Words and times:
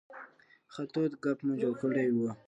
ښه 0.73 0.83
تود 0.93 1.11
ګپ 1.23 1.39
مو 1.45 1.53
جوړ 1.61 1.73
کړی 1.81 2.07
و. 2.13 2.17